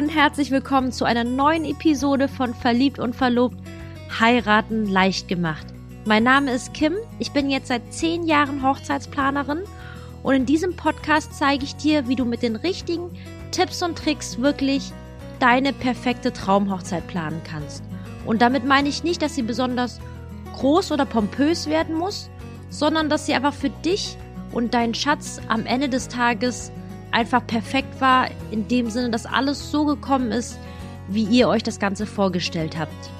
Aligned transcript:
und 0.00 0.08
herzlich 0.08 0.50
willkommen 0.50 0.92
zu 0.92 1.04
einer 1.04 1.24
neuen 1.24 1.66
Episode 1.66 2.26
von 2.26 2.54
Verliebt 2.54 2.98
und 2.98 3.14
Verlobt 3.14 3.58
Heiraten 4.18 4.86
leicht 4.86 5.28
gemacht. 5.28 5.66
Mein 6.06 6.22
Name 6.22 6.52
ist 6.52 6.72
Kim, 6.72 6.94
ich 7.18 7.32
bin 7.32 7.50
jetzt 7.50 7.68
seit 7.68 7.92
zehn 7.92 8.26
Jahren 8.26 8.62
Hochzeitsplanerin 8.62 9.58
und 10.22 10.34
in 10.34 10.46
diesem 10.46 10.74
Podcast 10.74 11.34
zeige 11.34 11.64
ich 11.64 11.76
dir, 11.76 12.08
wie 12.08 12.16
du 12.16 12.24
mit 12.24 12.42
den 12.42 12.56
richtigen 12.56 13.10
Tipps 13.50 13.82
und 13.82 13.98
Tricks 13.98 14.40
wirklich 14.40 14.90
deine 15.38 15.74
perfekte 15.74 16.32
Traumhochzeit 16.32 17.06
planen 17.06 17.42
kannst. 17.44 17.84
Und 18.24 18.40
damit 18.40 18.64
meine 18.64 18.88
ich 18.88 19.04
nicht, 19.04 19.20
dass 19.20 19.34
sie 19.34 19.42
besonders 19.42 20.00
groß 20.54 20.92
oder 20.92 21.04
pompös 21.04 21.66
werden 21.66 21.94
muss, 21.94 22.30
sondern 22.70 23.10
dass 23.10 23.26
sie 23.26 23.34
einfach 23.34 23.52
für 23.52 23.68
dich 23.68 24.16
und 24.50 24.72
deinen 24.72 24.94
Schatz 24.94 25.42
am 25.48 25.66
Ende 25.66 25.90
des 25.90 26.08
Tages 26.08 26.72
einfach 27.12 27.46
perfekt 27.46 28.00
war, 28.00 28.28
in 28.50 28.68
dem 28.68 28.90
Sinne, 28.90 29.10
dass 29.10 29.26
alles 29.26 29.70
so 29.70 29.84
gekommen 29.84 30.32
ist, 30.32 30.58
wie 31.08 31.24
ihr 31.24 31.48
euch 31.48 31.62
das 31.62 31.78
Ganze 31.78 32.06
vorgestellt 32.06 32.78
habt. 32.78 33.10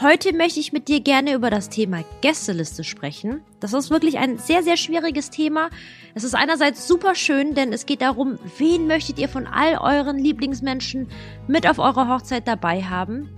Heute 0.00 0.34
möchte 0.34 0.58
ich 0.58 0.72
mit 0.72 0.88
dir 0.88 1.00
gerne 1.00 1.34
über 1.34 1.48
das 1.48 1.68
Thema 1.68 2.02
Gästeliste 2.22 2.82
sprechen. 2.82 3.42
Das 3.60 3.72
ist 3.72 3.90
wirklich 3.90 4.18
ein 4.18 4.38
sehr, 4.38 4.62
sehr 4.62 4.76
schwieriges 4.76 5.30
Thema. 5.30 5.68
Es 6.14 6.24
ist 6.24 6.34
einerseits 6.34 6.88
super 6.88 7.14
schön, 7.14 7.54
denn 7.54 7.72
es 7.72 7.86
geht 7.86 8.02
darum, 8.02 8.38
wen 8.58 8.86
möchtet 8.86 9.18
ihr 9.18 9.28
von 9.28 9.46
all 9.46 9.78
euren 9.78 10.18
Lieblingsmenschen 10.18 11.08
mit 11.46 11.68
auf 11.68 11.78
eurer 11.78 12.08
Hochzeit 12.08 12.48
dabei 12.48 12.82
haben. 12.82 13.28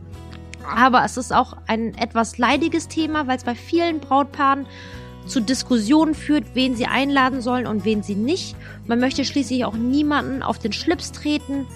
Aber 0.74 1.04
es 1.04 1.16
ist 1.16 1.34
auch 1.34 1.54
ein 1.66 1.94
etwas 1.98 2.38
leidiges 2.38 2.88
Thema, 2.88 3.26
weil 3.26 3.36
es 3.36 3.44
bei 3.44 3.54
vielen 3.54 4.00
Brautpaaren 4.00 4.66
zu 5.26 5.40
Diskussionen 5.40 6.14
führt, 6.14 6.44
wen 6.54 6.76
sie 6.76 6.86
einladen 6.86 7.40
sollen 7.40 7.66
und 7.66 7.84
wen 7.84 8.02
sie 8.02 8.14
nicht. 8.14 8.56
Man 8.86 9.00
möchte 9.00 9.24
schließlich 9.24 9.64
auch 9.64 9.74
niemanden 9.74 10.42
auf 10.42 10.58
den 10.58 10.72
Schlips 10.72 11.12
treten, 11.12 11.66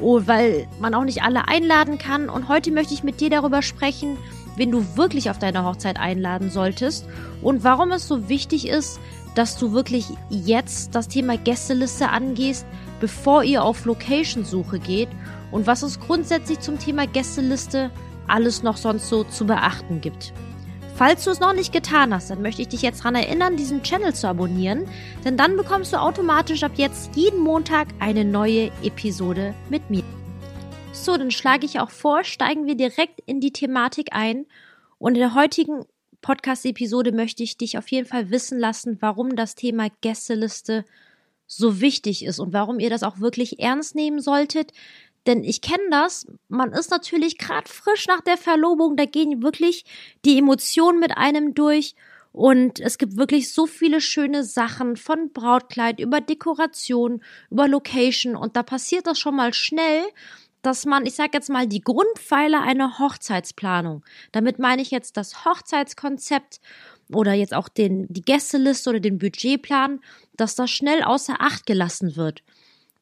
oh, 0.00 0.22
weil 0.26 0.66
man 0.80 0.94
auch 0.94 1.04
nicht 1.04 1.22
alle 1.22 1.48
einladen 1.48 1.98
kann. 1.98 2.28
Und 2.28 2.48
heute 2.48 2.70
möchte 2.72 2.94
ich 2.94 3.04
mit 3.04 3.20
dir 3.20 3.30
darüber 3.30 3.62
sprechen, 3.62 4.18
wen 4.56 4.70
du 4.70 4.84
wirklich 4.96 5.30
auf 5.30 5.38
deine 5.38 5.64
Hochzeit 5.64 5.98
einladen 5.98 6.50
solltest 6.50 7.06
und 7.42 7.62
warum 7.62 7.92
es 7.92 8.08
so 8.08 8.28
wichtig 8.28 8.66
ist, 8.66 8.98
dass 9.34 9.58
du 9.58 9.72
wirklich 9.72 10.06
jetzt 10.30 10.94
das 10.94 11.08
Thema 11.08 11.36
Gästeliste 11.36 12.08
angehst, 12.08 12.66
bevor 13.00 13.44
ihr 13.44 13.62
auf 13.62 13.84
Location-Suche 13.84 14.78
geht 14.78 15.10
und 15.50 15.66
was 15.66 15.82
es 15.82 16.00
grundsätzlich 16.00 16.60
zum 16.60 16.78
Thema 16.78 17.06
Gästeliste 17.06 17.90
alles 18.26 18.62
noch 18.62 18.78
sonst 18.78 19.08
so 19.08 19.24
zu 19.24 19.46
beachten 19.46 20.00
gibt. 20.00 20.32
Falls 20.96 21.24
du 21.24 21.30
es 21.30 21.40
noch 21.40 21.52
nicht 21.52 21.74
getan 21.74 22.14
hast, 22.14 22.30
dann 22.30 22.40
möchte 22.40 22.62
ich 22.62 22.68
dich 22.68 22.80
jetzt 22.80 23.00
daran 23.00 23.16
erinnern, 23.16 23.58
diesen 23.58 23.82
Channel 23.82 24.14
zu 24.14 24.28
abonnieren, 24.28 24.88
denn 25.26 25.36
dann 25.36 25.58
bekommst 25.58 25.92
du 25.92 26.00
automatisch 26.00 26.62
ab 26.62 26.72
jetzt 26.76 27.14
jeden 27.14 27.40
Montag 27.40 27.88
eine 27.98 28.24
neue 28.24 28.70
Episode 28.82 29.54
mit 29.68 29.90
mir. 29.90 30.04
So, 30.94 31.18
dann 31.18 31.30
schlage 31.30 31.66
ich 31.66 31.80
auch 31.80 31.90
vor, 31.90 32.24
steigen 32.24 32.64
wir 32.64 32.76
direkt 32.76 33.20
in 33.26 33.40
die 33.40 33.52
Thematik 33.52 34.08
ein 34.12 34.46
und 34.96 35.16
in 35.16 35.20
der 35.20 35.34
heutigen 35.34 35.84
Podcast-Episode 36.22 37.12
möchte 37.12 37.42
ich 37.42 37.58
dich 37.58 37.76
auf 37.76 37.88
jeden 37.88 38.06
Fall 38.06 38.30
wissen 38.30 38.58
lassen, 38.58 38.96
warum 39.00 39.36
das 39.36 39.54
Thema 39.54 39.88
Gästeliste 40.00 40.86
so 41.46 41.82
wichtig 41.82 42.24
ist 42.24 42.38
und 42.38 42.54
warum 42.54 42.80
ihr 42.80 42.88
das 42.88 43.02
auch 43.02 43.20
wirklich 43.20 43.60
ernst 43.60 43.94
nehmen 43.96 44.20
solltet, 44.20 44.72
denn 45.26 45.44
ich 45.44 45.60
kenne 45.60 45.90
das, 45.90 46.26
man 46.48 46.72
ist 46.72 46.90
natürlich 46.90 47.38
gerade 47.38 47.68
frisch 47.68 48.06
nach 48.06 48.20
der 48.20 48.36
Verlobung, 48.36 48.96
da 48.96 49.04
gehen 49.04 49.42
wirklich 49.42 49.84
die 50.24 50.38
Emotionen 50.38 51.00
mit 51.00 51.16
einem 51.16 51.54
durch. 51.54 51.94
Und 52.32 52.80
es 52.80 52.98
gibt 52.98 53.16
wirklich 53.16 53.50
so 53.50 53.66
viele 53.66 54.02
schöne 54.02 54.44
Sachen 54.44 54.96
von 54.96 55.32
Brautkleid 55.32 56.00
über 56.00 56.20
Dekoration, 56.20 57.22
über 57.50 57.66
Location. 57.66 58.36
Und 58.36 58.56
da 58.56 58.62
passiert 58.62 59.06
das 59.06 59.18
schon 59.18 59.36
mal 59.36 59.54
schnell, 59.54 60.04
dass 60.60 60.84
man, 60.84 61.06
ich 61.06 61.14
sage 61.14 61.30
jetzt 61.32 61.48
mal, 61.48 61.66
die 61.66 61.80
Grundpfeiler 61.80 62.60
einer 62.60 62.98
Hochzeitsplanung, 62.98 64.04
damit 64.32 64.58
meine 64.58 64.82
ich 64.82 64.90
jetzt 64.90 65.16
das 65.16 65.44
Hochzeitskonzept 65.44 66.60
oder 67.12 67.32
jetzt 67.32 67.54
auch 67.54 67.68
den, 67.68 68.06
die 68.08 68.22
Gästeliste 68.22 68.90
oder 68.90 69.00
den 69.00 69.18
Budgetplan, 69.18 70.00
dass 70.36 70.56
das 70.56 70.70
schnell 70.70 71.02
außer 71.04 71.36
Acht 71.40 71.66
gelassen 71.66 72.16
wird. 72.16 72.42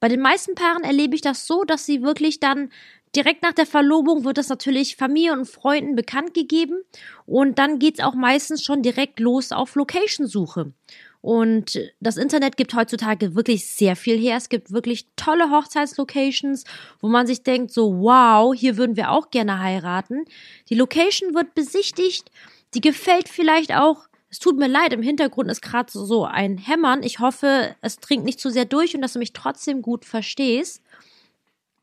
Bei 0.05 0.09
den 0.09 0.21
meisten 0.21 0.55
Paaren 0.55 0.85
erlebe 0.85 1.15
ich 1.15 1.23
das 1.23 1.47
so, 1.47 1.65
dass 1.65 1.87
sie 1.87 2.03
wirklich 2.03 2.39
dann 2.39 2.69
direkt 3.17 3.43
nach 3.43 3.55
der 3.55 3.65
Verlobung 3.65 4.27
wird 4.27 4.37
das 4.37 4.51
natürlich 4.51 4.97
Familie 4.97 5.33
und 5.33 5.47
Freunden 5.47 5.97
bekannt 5.97 6.35
gegeben 6.35 6.83
und 7.25 7.59
dann 7.59 7.79
geht 7.79 7.95
es 7.99 8.05
auch 8.05 8.13
meistens 8.13 8.63
schon 8.63 8.83
direkt 8.83 9.19
los 9.19 9.51
auf 9.51 9.77
Location-Suche. 9.77 10.75
Und 11.23 11.81
das 12.01 12.19
Internet 12.19 12.59
gibt 12.59 12.75
heutzutage 12.75 13.35
wirklich 13.35 13.67
sehr 13.67 13.97
viel 13.97 14.19
her. 14.19 14.37
Es 14.37 14.51
gibt 14.51 14.73
wirklich 14.73 15.07
tolle 15.17 15.51
Hochzeitslocations, 15.51 16.65
wo 17.01 17.09
man 17.09 17.27
sich 17.27 17.43
denkt, 17.43 17.73
so 17.73 17.99
wow, 18.01 18.55
hier 18.55 18.77
würden 18.77 18.97
wir 18.97 19.11
auch 19.11 19.31
gerne 19.31 19.59
heiraten. 19.59 20.27
Die 20.69 20.75
Location 20.75 21.35
wird 21.35 21.55
besichtigt, 21.55 22.31
die 22.75 22.83
gefällt 22.83 23.31
vielleicht 23.31 23.75
auch 23.75 24.07
es 24.35 24.41
tut 24.41 24.59
mir 24.59 24.67
leid, 24.67 24.93
im 24.93 25.01
Hintergrund 25.01 25.49
ist 25.49 25.63
gerade 25.63 25.93
so 25.93 26.25
ein 26.25 26.59
Hämmern. 26.59 27.05
Ich 27.05 27.21
hoffe, 27.21 27.77
es 27.83 27.99
dringt 27.99 28.25
nicht 28.25 28.41
zu 28.41 28.51
sehr 28.51 28.65
durch 28.65 28.97
und 28.97 29.01
dass 29.01 29.13
du 29.13 29.21
mich 29.21 29.33
trotzdem 29.33 29.81
gut 29.81 30.05
verstehst. 30.05 30.83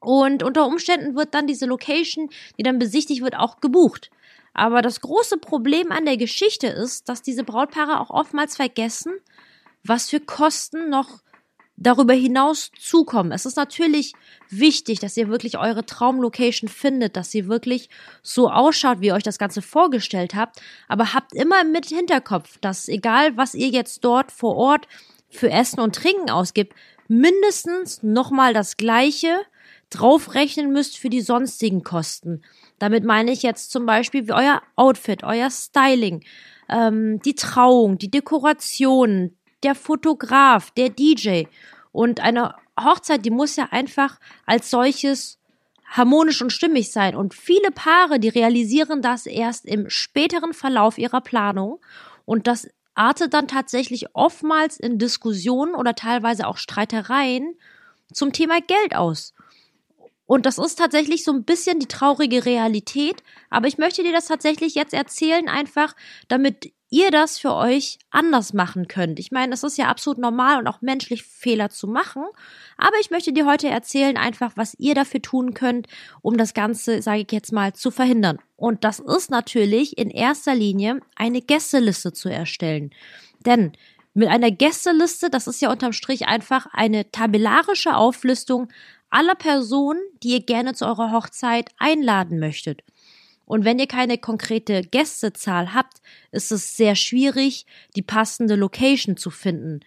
Und 0.01 0.43
unter 0.43 0.67
Umständen 0.67 1.15
wird 1.15 1.33
dann 1.33 1.47
diese 1.47 1.65
Location, 1.65 2.29
die 2.57 2.63
dann 2.63 2.77
besichtigt 2.77 3.21
wird, 3.21 3.37
auch 3.37 3.61
gebucht. 3.61 4.11
Aber 4.53 4.81
das 4.81 4.99
große 4.99 5.37
Problem 5.37 5.93
an 5.93 6.03
der 6.03 6.17
Geschichte 6.17 6.67
ist, 6.67 7.07
dass 7.07 7.21
diese 7.21 7.45
Brautpaare 7.45 8.01
auch 8.01 8.09
oftmals 8.09 8.57
vergessen, 8.57 9.13
was 9.85 10.09
für 10.09 10.19
Kosten 10.19 10.89
noch 10.89 11.21
darüber 11.81 12.13
hinaus 12.13 12.71
zukommen. 12.79 13.31
Es 13.31 13.45
ist 13.45 13.57
natürlich 13.57 14.13
wichtig, 14.49 14.99
dass 14.99 15.17
ihr 15.17 15.29
wirklich 15.29 15.57
eure 15.57 15.85
Traumlocation 15.85 16.69
findet, 16.69 17.15
dass 17.17 17.31
sie 17.31 17.47
wirklich 17.47 17.89
so 18.21 18.49
ausschaut, 18.49 19.01
wie 19.01 19.07
ihr 19.07 19.15
euch 19.15 19.23
das 19.23 19.39
Ganze 19.39 19.61
vorgestellt 19.61 20.35
habt. 20.35 20.61
Aber 20.87 21.13
habt 21.13 21.33
immer 21.33 21.63
mit 21.63 21.87
Hinterkopf, 21.87 22.57
dass 22.59 22.87
egal, 22.87 23.35
was 23.35 23.55
ihr 23.55 23.69
jetzt 23.69 24.05
dort 24.05 24.31
vor 24.31 24.55
Ort 24.55 24.87
für 25.29 25.49
Essen 25.49 25.79
und 25.79 25.95
Trinken 25.95 26.29
ausgibt, 26.29 26.73
mindestens 27.07 28.03
nochmal 28.03 28.53
das 28.53 28.77
Gleiche 28.77 29.41
draufrechnen 29.89 30.71
müsst 30.71 30.97
für 30.97 31.09
die 31.09 31.21
sonstigen 31.21 31.83
Kosten. 31.83 32.43
Damit 32.79 33.03
meine 33.03 33.31
ich 33.31 33.43
jetzt 33.43 33.71
zum 33.71 33.85
Beispiel 33.85 34.31
euer 34.31 34.61
Outfit, 34.75 35.23
euer 35.23 35.49
Styling, 35.49 36.23
ähm, 36.69 37.19
die 37.21 37.35
Trauung, 37.35 37.97
die 37.97 38.09
Dekoration, 38.09 39.35
der 39.63 39.75
Fotograf, 39.75 40.71
der 40.71 40.89
DJ. 40.89 41.43
Und 41.91 42.19
eine 42.19 42.55
Hochzeit, 42.79 43.25
die 43.25 43.29
muss 43.29 43.55
ja 43.55 43.67
einfach 43.71 44.19
als 44.45 44.69
solches 44.69 45.37
harmonisch 45.85 46.41
und 46.41 46.53
stimmig 46.53 46.91
sein. 46.91 47.15
Und 47.15 47.33
viele 47.33 47.71
Paare, 47.71 48.19
die 48.19 48.29
realisieren 48.29 49.01
das 49.01 49.25
erst 49.25 49.65
im 49.65 49.89
späteren 49.89 50.53
Verlauf 50.53 50.97
ihrer 50.97 51.21
Planung. 51.21 51.79
Und 52.25 52.47
das 52.47 52.69
artet 52.95 53.33
dann 53.33 53.47
tatsächlich 53.47 54.15
oftmals 54.15 54.79
in 54.79 54.97
Diskussionen 54.97 55.75
oder 55.75 55.95
teilweise 55.95 56.47
auch 56.47 56.57
Streitereien 56.57 57.55
zum 58.13 58.31
Thema 58.31 58.59
Geld 58.61 58.95
aus. 58.95 59.33
Und 60.31 60.45
das 60.45 60.57
ist 60.57 60.77
tatsächlich 60.77 61.25
so 61.25 61.33
ein 61.33 61.43
bisschen 61.43 61.79
die 61.79 61.89
traurige 61.89 62.45
Realität. 62.45 63.21
Aber 63.49 63.67
ich 63.67 63.77
möchte 63.77 64.01
dir 64.01 64.13
das 64.13 64.27
tatsächlich 64.27 64.75
jetzt 64.75 64.93
erzählen, 64.93 65.49
einfach 65.49 65.93
damit 66.29 66.71
ihr 66.89 67.11
das 67.11 67.37
für 67.37 67.53
euch 67.53 67.99
anders 68.11 68.53
machen 68.53 68.87
könnt. 68.87 69.19
Ich 69.19 69.31
meine, 69.31 69.53
es 69.53 69.63
ist 69.63 69.77
ja 69.77 69.89
absolut 69.89 70.19
normal 70.19 70.57
und 70.57 70.69
auch 70.69 70.79
menschlich, 70.79 71.23
Fehler 71.23 71.69
zu 71.69 71.85
machen. 71.85 72.23
Aber 72.77 72.95
ich 73.01 73.11
möchte 73.11 73.33
dir 73.33 73.45
heute 73.45 73.67
erzählen, 73.67 74.15
einfach, 74.15 74.53
was 74.55 74.73
ihr 74.79 74.95
dafür 74.95 75.21
tun 75.21 75.53
könnt, 75.53 75.87
um 76.21 76.37
das 76.37 76.53
Ganze, 76.53 77.01
sage 77.01 77.25
ich 77.27 77.31
jetzt 77.33 77.51
mal, 77.51 77.73
zu 77.73 77.91
verhindern. 77.91 78.39
Und 78.55 78.85
das 78.85 79.01
ist 79.01 79.31
natürlich 79.31 79.97
in 79.97 80.09
erster 80.09 80.55
Linie 80.55 81.01
eine 81.13 81.41
Gästeliste 81.41 82.13
zu 82.13 82.29
erstellen. 82.29 82.91
Denn 83.45 83.73
mit 84.13 84.29
einer 84.29 84.51
Gästeliste, 84.51 85.29
das 85.29 85.47
ist 85.47 85.61
ja 85.61 85.69
unterm 85.69 85.91
Strich 85.91 86.27
einfach 86.27 86.67
eine 86.71 87.11
tabellarische 87.11 87.97
Auflistung 87.97 88.69
aller 89.11 89.35
Personen, 89.35 90.01
die 90.23 90.29
ihr 90.29 90.41
gerne 90.41 90.73
zu 90.73 90.85
eurer 90.85 91.11
Hochzeit 91.11 91.69
einladen 91.77 92.39
möchtet. 92.39 92.81
Und 93.45 93.65
wenn 93.65 93.79
ihr 93.79 93.87
keine 93.87 94.17
konkrete 94.17 94.81
Gästezahl 94.81 95.73
habt, 95.73 96.01
ist 96.31 96.51
es 96.51 96.77
sehr 96.77 96.95
schwierig, 96.95 97.65
die 97.95 98.01
passende 98.01 98.55
Location 98.55 99.17
zu 99.17 99.29
finden. 99.29 99.81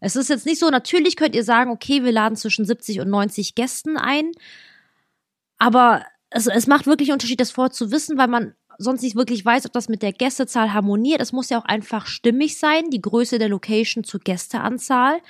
Es 0.00 0.16
ist 0.16 0.30
jetzt 0.30 0.46
nicht 0.46 0.58
so, 0.58 0.70
natürlich 0.70 1.16
könnt 1.16 1.34
ihr 1.34 1.44
sagen, 1.44 1.70
okay, 1.70 2.02
wir 2.02 2.12
laden 2.12 2.36
zwischen 2.36 2.64
70 2.64 3.00
und 3.00 3.10
90 3.10 3.54
Gästen 3.54 3.98
ein, 3.98 4.32
aber 5.58 6.06
es, 6.30 6.46
es 6.46 6.66
macht 6.66 6.86
wirklich 6.86 7.10
einen 7.10 7.16
Unterschied, 7.16 7.40
das 7.40 7.50
vorher 7.50 7.72
zu 7.72 7.90
wissen, 7.90 8.16
weil 8.16 8.28
man 8.28 8.54
sonst 8.78 9.02
nicht 9.02 9.16
wirklich 9.16 9.44
weiß, 9.44 9.66
ob 9.66 9.74
das 9.74 9.90
mit 9.90 10.00
der 10.00 10.14
Gästezahl 10.14 10.72
harmoniert. 10.72 11.20
Es 11.20 11.32
muss 11.32 11.50
ja 11.50 11.60
auch 11.60 11.66
einfach 11.66 12.06
stimmig 12.06 12.58
sein, 12.58 12.88
die 12.88 13.02
Größe 13.02 13.38
der 13.38 13.50
Location 13.50 14.04
zur 14.04 14.20
Gästeanzahl, 14.20 15.20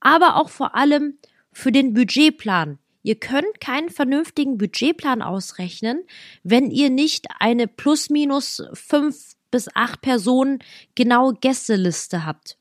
aber 0.00 0.36
auch 0.36 0.48
vor 0.48 0.74
allem 0.74 1.18
für 1.54 1.72
den 1.72 1.94
Budgetplan. 1.94 2.78
Ihr 3.02 3.14
könnt 3.16 3.60
keinen 3.60 3.90
vernünftigen 3.90 4.58
Budgetplan 4.58 5.22
ausrechnen, 5.22 6.02
wenn 6.42 6.70
ihr 6.70 6.90
nicht 6.90 7.26
eine 7.38 7.68
plus 7.68 8.10
minus 8.10 8.62
fünf 8.72 9.34
bis 9.50 9.68
acht 9.74 10.00
Personen 10.00 10.58
genaue 10.94 11.34
Gästeliste 11.34 12.26
habt. 12.26 12.58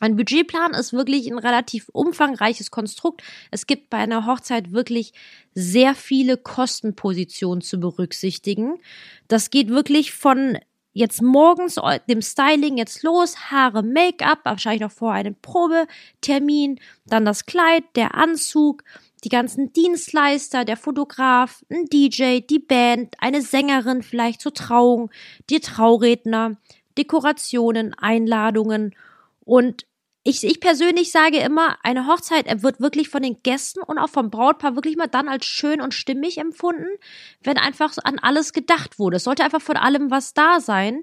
Ein 0.00 0.16
Budgetplan 0.16 0.74
ist 0.74 0.92
wirklich 0.92 1.26
ein 1.30 1.38
relativ 1.38 1.88
umfangreiches 1.92 2.70
Konstrukt. 2.70 3.22
Es 3.50 3.66
gibt 3.66 3.90
bei 3.90 3.98
einer 3.98 4.26
Hochzeit 4.26 4.72
wirklich 4.72 5.12
sehr 5.54 5.94
viele 5.94 6.36
Kostenpositionen 6.36 7.62
zu 7.62 7.80
berücksichtigen. 7.80 8.78
Das 9.26 9.50
geht 9.50 9.68
wirklich 9.68 10.12
von 10.12 10.58
jetzt 10.98 11.22
morgens 11.22 11.76
dem 12.08 12.22
Styling 12.22 12.76
jetzt 12.76 13.04
los, 13.04 13.50
Haare, 13.50 13.82
Make-up, 13.84 14.40
wahrscheinlich 14.42 14.82
noch 14.82 14.90
vor 14.90 15.12
einem 15.12 15.36
Probetermin, 15.40 16.80
dann 17.06 17.24
das 17.24 17.46
Kleid, 17.46 17.84
der 17.94 18.16
Anzug, 18.16 18.82
die 19.24 19.28
ganzen 19.28 19.72
Dienstleister, 19.72 20.64
der 20.64 20.76
Fotograf, 20.76 21.64
ein 21.70 21.86
DJ, 21.86 22.40
die 22.40 22.58
Band, 22.58 23.14
eine 23.18 23.42
Sängerin 23.42 24.02
vielleicht 24.02 24.40
zur 24.40 24.54
Trauung, 24.54 25.10
die 25.50 25.60
Trauredner, 25.60 26.56
Dekorationen, 26.96 27.94
Einladungen. 27.94 28.94
Und 29.44 29.86
ich, 30.28 30.44
ich 30.44 30.60
persönlich 30.60 31.10
sage 31.10 31.38
immer, 31.38 31.78
eine 31.82 32.06
Hochzeit 32.06 32.62
wird 32.62 32.80
wirklich 32.80 33.08
von 33.08 33.22
den 33.22 33.42
Gästen 33.42 33.80
und 33.80 33.96
auch 33.96 34.10
vom 34.10 34.30
Brautpaar 34.30 34.74
wirklich 34.74 34.96
mal 34.96 35.06
dann 35.06 35.26
als 35.26 35.46
schön 35.46 35.80
und 35.80 35.94
stimmig 35.94 36.36
empfunden, 36.36 36.86
wenn 37.42 37.56
einfach 37.56 37.94
an 38.04 38.18
alles 38.18 38.52
gedacht 38.52 38.98
wurde. 38.98 39.16
Es 39.16 39.24
sollte 39.24 39.42
einfach 39.42 39.62
von 39.62 39.78
allem 39.78 40.10
was 40.10 40.34
da 40.34 40.60
sein. 40.60 41.02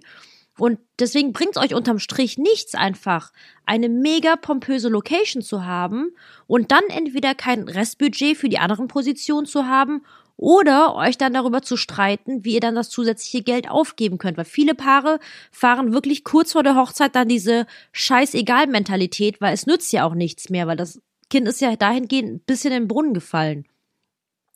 Und 0.60 0.80
deswegen 1.00 1.34
bringt 1.34 1.58
es 1.58 1.62
euch 1.62 1.74
unterm 1.74 1.98
Strich 1.98 2.38
nichts 2.38 2.76
einfach, 2.76 3.34
eine 3.66 3.90
mega 3.90 4.36
pompöse 4.36 4.90
Location 4.90 5.42
zu 5.42 5.66
haben 5.66 6.16
und 6.46 6.72
dann 6.72 6.84
entweder 6.90 7.34
kein 7.34 7.68
Restbudget 7.68 8.38
für 8.38 8.48
die 8.48 8.60
anderen 8.60 8.88
Positionen 8.88 9.48
zu 9.48 9.66
haben 9.66 10.04
oder 10.38 10.96
euch 10.96 11.18
dann 11.18 11.34
darüber 11.34 11.62
zu 11.62 11.78
streiten, 11.78 12.44
wie 12.44 12.56
ihr 12.56 12.60
dann 12.60 12.76
das 12.76 12.90
zusätzliche 12.90 13.44
Geld 13.44 13.70
aufgeben 13.70 14.18
könnt. 14.18 14.38
Weil 14.38 14.46
viele 14.46 14.76
Paare 14.76 15.20
fahren 15.52 15.94
wirklich 15.94 16.24
kurz 16.24 16.52
vor 16.52 16.64
der 16.64 16.76
Hochzeit 16.76 17.16
dann 17.16 17.28
diese 17.28 17.66
Scheißegal-Mentalität, 17.94 19.40
weil 19.40 19.54
es 19.54 19.66
nützt 19.66 19.94
ja 19.94 20.06
auch 20.06 20.16
nichts 20.16 20.50
mehr, 20.50 20.68
weil 20.68 20.78
das 20.78 21.02
Kind 21.30 21.48
ist 21.48 21.62
ja 21.62 21.76
dahingehend 21.76 22.32
ein 22.32 22.40
bisschen 22.46 22.74
in 22.74 22.84
den 22.84 22.88
Brunnen 22.88 23.14
gefallen. 23.14 23.66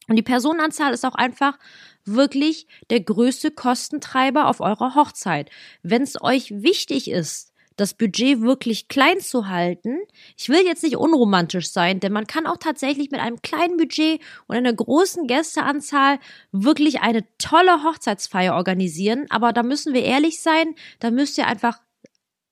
Und 0.07 0.15
die 0.15 0.23
Personenanzahl 0.23 0.93
ist 0.93 1.05
auch 1.05 1.15
einfach 1.15 1.57
wirklich 2.03 2.67
der 2.89 2.99
größte 2.99 3.51
Kostentreiber 3.51 4.47
auf 4.47 4.59
eurer 4.59 4.95
Hochzeit. 4.95 5.49
Wenn 5.83 6.01
es 6.01 6.21
euch 6.21 6.51
wichtig 6.51 7.09
ist, 7.11 7.48
das 7.79 7.93
Budget 7.93 8.41
wirklich 8.41 8.87
klein 8.87 9.19
zu 9.19 9.47
halten. 9.47 9.99
Ich 10.37 10.49
will 10.49 10.65
jetzt 10.65 10.83
nicht 10.83 10.97
unromantisch 10.97 11.71
sein, 11.71 11.99
denn 11.99 12.11
man 12.11 12.27
kann 12.27 12.45
auch 12.45 12.57
tatsächlich 12.57 13.11
mit 13.11 13.21
einem 13.21 13.41
kleinen 13.41 13.77
Budget 13.77 14.21
und 14.47 14.55
einer 14.55 14.73
großen 14.73 15.27
Gästeanzahl 15.27 16.19
wirklich 16.51 17.01
eine 17.01 17.23
tolle 17.37 17.83
Hochzeitsfeier 17.83 18.55
organisieren. 18.55 19.27
Aber 19.29 19.53
da 19.53 19.63
müssen 19.63 19.93
wir 19.93 20.03
ehrlich 20.03 20.41
sein, 20.41 20.75
da 20.99 21.11
müsst 21.11 21.37
ihr 21.37 21.47
einfach 21.47 21.79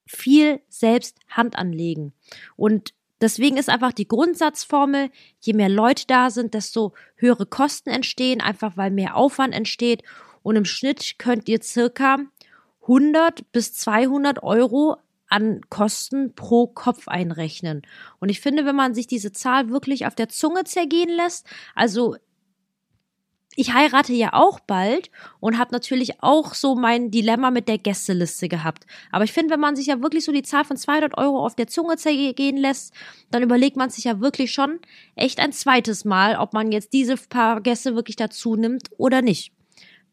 viel 0.05 0.61
selbst 0.69 1.17
Hand 1.29 1.57
anlegen. 1.57 2.13
Und 2.55 2.93
Deswegen 3.19 3.57
ist 3.57 3.67
einfach 3.67 3.93
die 3.93 4.07
Grundsatzformel, 4.07 5.09
je 5.39 5.53
mehr 5.53 5.69
Leute 5.69 6.03
da 6.05 6.29
sind, 6.29 6.53
desto 6.53 6.93
höhere 7.15 7.47
Kosten 7.47 7.89
entstehen, 7.89 8.41
einfach 8.41 8.77
weil 8.77 8.91
mehr 8.91 9.15
Aufwand 9.15 9.55
entsteht. 9.55 10.03
Und 10.43 10.55
im 10.55 10.65
Schnitt 10.65 11.17
könnt 11.17 11.49
ihr 11.49 11.63
circa 11.63 12.19
100 12.83 13.51
bis 13.51 13.73
200 13.73 14.43
Euro 14.43 14.97
an 15.29 15.61
Kosten 15.69 16.33
pro 16.35 16.67
Kopf 16.67 17.07
einrechnen. 17.07 17.81
Und 18.19 18.29
ich 18.29 18.41
finde, 18.41 18.65
wenn 18.65 18.75
man 18.75 18.93
sich 18.93 19.07
diese 19.07 19.31
Zahl 19.31 19.69
wirklich 19.69 20.05
auf 20.05 20.15
der 20.15 20.29
Zunge 20.29 20.63
zergehen 20.63 21.09
lässt, 21.09 21.47
also 21.75 22.15
ich 23.59 23.73
heirate 23.73 24.13
ja 24.13 24.33
auch 24.33 24.59
bald 24.59 25.09
und 25.39 25.57
habe 25.57 25.71
natürlich 25.71 26.21
auch 26.21 26.53
so 26.53 26.75
mein 26.75 27.09
Dilemma 27.09 27.49
mit 27.49 27.67
der 27.67 27.79
Gästeliste 27.79 28.47
gehabt. 28.47 28.85
Aber 29.11 29.23
ich 29.23 29.33
finde, 29.33 29.51
wenn 29.51 29.59
man 29.59 29.75
sich 29.75 29.87
ja 29.87 29.99
wirklich 30.03 30.25
so 30.25 30.31
die 30.31 30.43
Zahl 30.43 30.63
von 30.63 30.77
200 30.77 31.17
Euro 31.17 31.43
auf 31.43 31.55
der 31.55 31.65
Zunge 31.65 31.97
zergehen 31.97 32.57
lässt, 32.57 32.93
dann 33.31 33.41
überlegt 33.41 33.75
man 33.75 33.89
sich 33.89 34.03
ja 34.03 34.21
wirklich 34.21 34.53
schon 34.53 34.79
echt 35.15 35.39
ein 35.39 35.53
zweites 35.53 36.05
Mal, 36.05 36.37
ob 36.37 36.53
man 36.53 36.71
jetzt 36.71 36.93
diese 36.93 37.17
paar 37.17 37.61
Gäste 37.61 37.95
wirklich 37.95 38.15
dazu 38.15 38.55
nimmt 38.55 38.91
oder 38.97 39.23
nicht. 39.23 39.56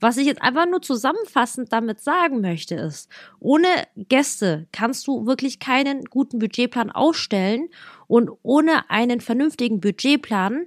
Was 0.00 0.17
ich 0.17 0.26
jetzt 0.26 0.43
einfach 0.43 0.67
nur 0.67 0.82
zusammenfassend 0.82 1.73
damit 1.73 2.00
sagen 2.00 2.41
möchte, 2.41 2.75
ist, 2.75 3.08
ohne 3.41 3.69
Gäste 3.96 4.67
kannst 4.73 5.06
du 5.06 5.26
wirklich 5.26 5.58
keinen 5.58 6.05
guten 6.05 6.38
Budgetplan 6.38 6.91
aufstellen 6.91 7.69
und 8.06 8.31
ohne 8.43 8.91
einen 8.91 9.20
vernünftigen 9.20 9.81
Budgetplan 9.81 10.67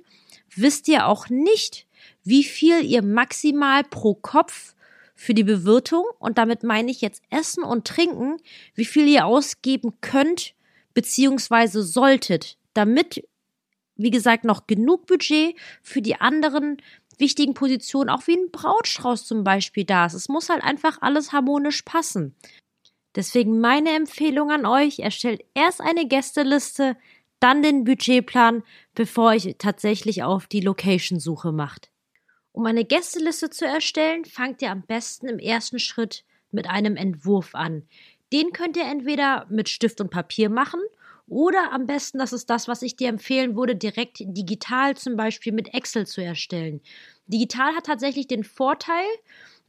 wisst 0.56 0.88
ihr 0.88 1.08
auch 1.08 1.30
nicht, 1.30 1.86
wie 2.24 2.44
viel 2.44 2.84
ihr 2.84 3.04
maximal 3.04 3.84
pro 3.84 4.16
Kopf 4.16 4.76
für 5.16 5.34
die 5.34 5.44
Bewirtung, 5.44 6.06
und 6.20 6.38
damit 6.38 6.64
meine 6.64 6.92
ich 6.92 7.02
jetzt 7.02 7.24
Essen 7.32 7.64
und 7.64 7.88
Trinken, 7.88 8.38
wie 8.76 8.86
viel 8.86 9.08
ihr 9.08 9.26
ausgeben 9.26 9.94
könnt 10.00 10.54
beziehungsweise 10.94 11.82
solltet, 11.82 12.58
damit, 12.74 13.24
wie 13.96 14.12
gesagt, 14.12 14.44
noch 14.44 14.68
genug 14.68 15.08
Budget 15.08 15.56
für 15.82 16.04
die 16.04 16.16
anderen 16.22 16.78
wichtigen 17.18 17.54
Positionen, 17.54 18.10
auch 18.10 18.28
wie 18.28 18.36
ein 18.36 18.52
Brautstrauß 18.52 19.26
zum 19.26 19.44
Beispiel 19.44 19.86
da 19.86 20.06
ist. 20.06 20.14
Es 20.14 20.30
muss 20.30 20.50
halt 20.50 20.64
einfach 20.64 21.02
alles 21.02 21.32
harmonisch 21.32 21.82
passen. 21.82 22.36
Deswegen 23.16 23.60
meine 23.60 23.96
Empfehlung 23.96 24.52
an 24.52 24.66
euch, 24.66 25.00
erstellt 25.00 25.44
erst 25.54 25.82
eine 25.82 26.08
Gästeliste, 26.08 26.98
dann 27.40 27.62
den 27.62 27.84
Budgetplan, 27.84 28.64
bevor 28.94 29.34
ihr 29.34 29.58
tatsächlich 29.58 30.24
auf 30.24 30.48
die 30.48 30.62
Location-Suche 30.62 31.52
macht. 31.52 31.90
Um 32.52 32.66
eine 32.66 32.86
Gästeliste 32.86 33.50
zu 33.50 33.66
erstellen, 33.66 34.26
fangt 34.26 34.62
ihr 34.62 34.72
am 34.72 34.82
besten 34.82 35.28
im 35.28 35.40
ersten 35.40 35.80
Schritt 35.80 36.26
mit 36.52 36.68
einem 36.68 36.96
Entwurf 36.96 37.54
an. 37.54 37.84
Den 38.34 38.52
könnt 38.52 38.78
ihr 38.78 38.86
entweder 38.86 39.46
mit 39.50 39.70
Stift 39.70 40.02
und 40.02 40.10
Papier 40.10 40.50
machen 40.50 40.80
oder 41.28 41.74
am 41.74 41.86
besten, 41.86 42.20
das 42.20 42.34
ist 42.34 42.50
das, 42.50 42.68
was 42.68 42.82
ich 42.82 42.96
dir 42.96 43.10
empfehlen 43.10 43.56
würde, 43.56 43.76
direkt 43.76 44.18
digital 44.20 44.96
zum 44.96 45.18
Beispiel 45.18 45.52
mit 45.52 45.74
Excel 45.74 46.08
zu 46.08 46.22
erstellen. 46.22 46.82
Digital 47.28 47.76
hat 47.76 47.86
tatsächlich 47.86 48.28
den 48.28 48.44
Vorteil, 48.46 49.06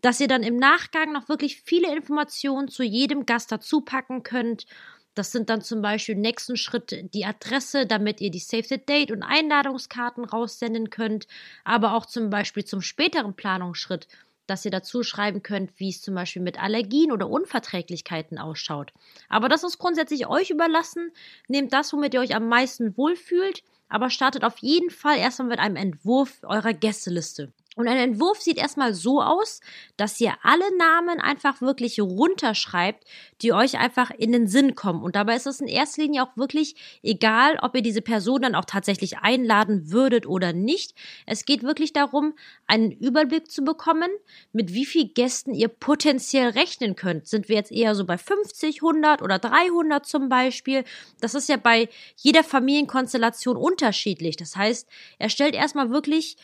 dass 0.00 0.20
ihr 0.20 0.28
dann 0.28 0.44
im 0.44 0.56
Nachgang 0.56 1.12
noch 1.12 1.28
wirklich 1.28 1.60
viele 1.62 1.94
Informationen 1.94 2.68
zu 2.68 2.84
jedem 2.84 3.26
Gast 3.26 3.50
dazu 3.50 3.80
packen 3.80 4.22
könnt. 4.22 4.66
Das 5.14 5.32
sind 5.32 5.50
dann 5.50 5.60
zum 5.60 5.82
Beispiel 5.82 6.14
im 6.14 6.20
nächsten 6.20 6.56
Schritt 6.56 6.96
die 7.12 7.24
Adresse, 7.24 7.86
damit 7.86 8.20
ihr 8.20 8.30
die 8.30 8.38
Save 8.38 8.62
the 8.62 8.78
Date 8.78 9.10
und 9.10 9.24
Einladungskarten 9.24 10.24
raussenden 10.24 10.90
könnt, 10.90 11.26
aber 11.64 11.94
auch 11.94 12.06
zum 12.06 12.30
Beispiel 12.30 12.64
zum 12.64 12.80
späteren 12.82 13.34
Planungsschritt 13.34 14.06
dass 14.50 14.64
ihr 14.64 14.70
dazu 14.70 15.02
schreiben 15.02 15.42
könnt, 15.42 15.70
wie 15.76 15.90
es 15.90 16.02
zum 16.02 16.14
Beispiel 16.14 16.42
mit 16.42 16.60
Allergien 16.60 17.12
oder 17.12 17.28
Unverträglichkeiten 17.28 18.38
ausschaut. 18.38 18.92
Aber 19.28 19.48
das 19.48 19.62
ist 19.62 19.78
grundsätzlich 19.78 20.26
euch 20.26 20.50
überlassen. 20.50 21.12
Nehmt 21.46 21.72
das, 21.72 21.92
womit 21.92 22.14
ihr 22.14 22.20
euch 22.20 22.34
am 22.34 22.48
meisten 22.48 22.96
wohlfühlt, 22.96 23.62
aber 23.88 24.10
startet 24.10 24.44
auf 24.44 24.58
jeden 24.58 24.90
Fall 24.90 25.18
erstmal 25.18 25.48
mit 25.48 25.58
einem 25.58 25.76
Entwurf 25.76 26.38
eurer 26.42 26.72
Gästeliste. 26.72 27.52
Und 27.78 27.86
ein 27.86 27.96
Entwurf 27.96 28.40
sieht 28.40 28.58
erstmal 28.58 28.92
so 28.92 29.22
aus, 29.22 29.60
dass 29.96 30.20
ihr 30.20 30.34
alle 30.42 30.76
Namen 30.78 31.20
einfach 31.20 31.60
wirklich 31.60 32.00
runterschreibt, 32.00 33.04
die 33.40 33.52
euch 33.52 33.78
einfach 33.78 34.10
in 34.10 34.32
den 34.32 34.48
Sinn 34.48 34.74
kommen. 34.74 35.00
Und 35.00 35.14
dabei 35.14 35.36
ist 35.36 35.46
es 35.46 35.60
in 35.60 35.68
erster 35.68 36.02
Linie 36.02 36.24
auch 36.24 36.36
wirklich 36.36 36.74
egal, 37.04 37.56
ob 37.62 37.76
ihr 37.76 37.82
diese 37.82 38.02
Person 38.02 38.42
dann 38.42 38.56
auch 38.56 38.64
tatsächlich 38.64 39.18
einladen 39.18 39.92
würdet 39.92 40.26
oder 40.26 40.52
nicht. 40.52 40.96
Es 41.24 41.44
geht 41.44 41.62
wirklich 41.62 41.92
darum, 41.92 42.34
einen 42.66 42.90
Überblick 42.90 43.48
zu 43.48 43.62
bekommen, 43.62 44.10
mit 44.52 44.74
wie 44.74 44.84
viel 44.84 45.06
Gästen 45.06 45.54
ihr 45.54 45.68
potenziell 45.68 46.48
rechnen 46.48 46.96
könnt. 46.96 47.28
Sind 47.28 47.48
wir 47.48 47.54
jetzt 47.54 47.70
eher 47.70 47.94
so 47.94 48.04
bei 48.04 48.18
50, 48.18 48.82
100 48.82 49.22
oder 49.22 49.38
300 49.38 50.04
zum 50.04 50.28
Beispiel? 50.28 50.82
Das 51.20 51.36
ist 51.36 51.48
ja 51.48 51.56
bei 51.56 51.88
jeder 52.16 52.42
Familienkonstellation 52.42 53.56
unterschiedlich. 53.56 54.36
Das 54.36 54.56
heißt, 54.56 54.88
erstellt 55.20 55.54
erstmal 55.54 55.90
wirklich 55.90 56.38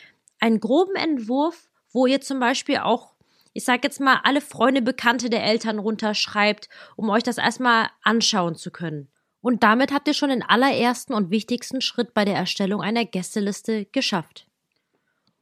einen 0.45 0.59
groben 0.59 0.95
Entwurf, 0.95 1.71
wo 1.91 2.05
ihr 2.05 2.21
zum 2.21 2.39
Beispiel 2.39 2.77
auch, 2.77 3.15
ich 3.53 3.65
sag 3.65 3.83
jetzt 3.83 3.99
mal, 3.99 4.19
alle 4.23 4.41
Freunde, 4.41 4.83
Bekannte 4.83 5.31
der 5.31 5.43
Eltern 5.43 5.79
runterschreibt, 5.79 6.69
um 6.95 7.09
euch 7.09 7.23
das 7.23 7.39
erstmal 7.39 7.89
anschauen 8.03 8.53
zu 8.53 8.69
können. 8.69 9.07
Und 9.41 9.63
damit 9.63 9.91
habt 9.91 10.07
ihr 10.07 10.13
schon 10.13 10.29
den 10.29 10.43
allerersten 10.43 11.15
und 11.15 11.31
wichtigsten 11.31 11.81
Schritt 11.81 12.13
bei 12.13 12.25
der 12.25 12.35
Erstellung 12.35 12.81
einer 12.81 13.05
Gästeliste 13.05 13.85
geschafft. 13.85 14.45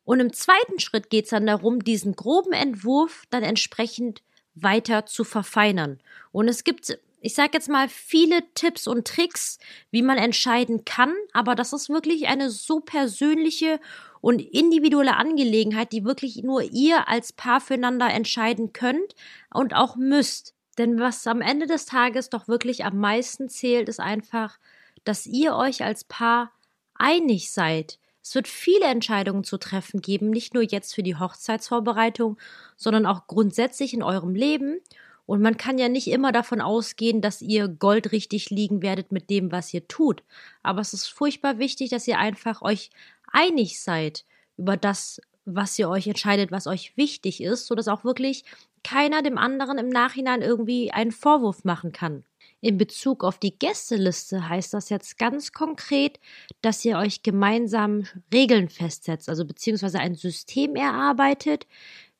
Und 0.05 0.22
im 0.22 0.31
zweiten 0.31 0.79
Schritt 0.79 1.10
geht 1.10 1.25
es 1.25 1.31
dann 1.31 1.48
darum, 1.48 1.83
diesen 1.83 2.15
groben 2.15 2.53
Entwurf 2.53 3.24
dann 3.29 3.43
entsprechend 3.43 4.22
weiter 4.55 5.05
zu 5.05 5.25
verfeinern. 5.25 6.00
Und 6.31 6.48
es 6.48 6.63
gibt, 6.63 6.98
ich 7.19 7.33
sage 7.33 7.51
jetzt 7.53 7.67
mal, 7.67 7.89
viele 7.89 8.41
Tipps 8.53 8.88
und 8.88 9.05
Tricks, 9.05 9.60
wie 9.91 10.01
man 10.01 10.17
entscheiden 10.17 10.86
kann, 10.86 11.13
aber 11.33 11.55
das 11.55 11.74
ist 11.74 11.89
wirklich 11.89 12.27
eine 12.27 12.50
so 12.50 12.79
persönliche 12.79 13.81
und 14.23 14.39
individuelle 14.39 15.17
Angelegenheit, 15.17 15.91
die 15.91 16.05
wirklich 16.05 16.43
nur 16.43 16.61
ihr 16.61 17.09
als 17.09 17.33
Paar 17.33 17.59
füreinander 17.59 18.09
entscheiden 18.09 18.71
könnt 18.71 19.15
und 19.53 19.75
auch 19.75 19.97
müsst. 19.97 20.55
Denn 20.77 20.97
was 20.97 21.27
am 21.27 21.41
Ende 21.41 21.67
des 21.67 21.85
Tages 21.85 22.29
doch 22.29 22.47
wirklich 22.47 22.85
am 22.85 22.97
meisten 22.99 23.49
zählt, 23.49 23.89
ist 23.89 23.99
einfach, 23.99 24.59
dass 25.03 25.25
ihr 25.25 25.57
euch 25.57 25.83
als 25.83 26.05
Paar 26.05 26.53
einig 26.95 27.51
seid. 27.51 27.99
Es 28.23 28.33
wird 28.33 28.47
viele 28.47 28.85
Entscheidungen 28.85 29.43
zu 29.43 29.57
treffen 29.57 29.99
geben, 29.99 30.29
nicht 30.29 30.53
nur 30.53 30.63
jetzt 30.63 30.95
für 30.95 31.03
die 31.03 31.17
Hochzeitsvorbereitung, 31.17 32.37
sondern 32.77 33.05
auch 33.05 33.27
grundsätzlich 33.27 33.93
in 33.93 34.03
eurem 34.03 34.35
Leben. 34.35 34.79
Und 35.25 35.41
man 35.41 35.57
kann 35.57 35.77
ja 35.77 35.87
nicht 35.87 36.07
immer 36.07 36.31
davon 36.31 36.59
ausgehen, 36.59 37.21
dass 37.21 37.41
ihr 37.41 37.67
goldrichtig 37.67 38.49
liegen 38.49 38.81
werdet 38.81 39.11
mit 39.11 39.29
dem, 39.29 39.51
was 39.51 39.73
ihr 39.73 39.87
tut. 39.87 40.23
Aber 40.63 40.81
es 40.81 40.93
ist 40.93 41.07
furchtbar 41.07 41.59
wichtig, 41.59 41.89
dass 41.89 42.07
ihr 42.07 42.19
einfach 42.19 42.61
euch 42.61 42.89
einig 43.31 43.81
seid 43.81 44.25
über 44.57 44.75
das, 44.75 45.21
was 45.45 45.79
ihr 45.79 45.89
euch 45.89 46.07
entscheidet, 46.07 46.51
was 46.51 46.67
euch 46.67 46.95
wichtig 46.97 47.41
ist, 47.41 47.67
sodass 47.67 47.87
auch 47.87 48.03
wirklich 48.03 48.43
keiner 48.83 49.21
dem 49.21 49.37
anderen 49.37 49.77
im 49.77 49.89
Nachhinein 49.89 50.41
irgendwie 50.41 50.91
einen 50.91 51.11
Vorwurf 51.11 51.63
machen 51.63 51.93
kann. 51.93 52.25
In 52.59 52.77
Bezug 52.77 53.23
auf 53.23 53.37
die 53.37 53.57
Gästeliste 53.57 54.47
heißt 54.47 54.73
das 54.73 54.89
jetzt 54.89 55.17
ganz 55.17 55.51
konkret, 55.51 56.19
dass 56.61 56.83
ihr 56.83 56.97
euch 56.97 57.23
gemeinsam 57.23 58.05
Regeln 58.33 58.69
festsetzt, 58.69 59.29
also 59.29 59.45
beziehungsweise 59.45 59.99
ein 59.99 60.15
System 60.15 60.75
erarbeitet, 60.75 61.65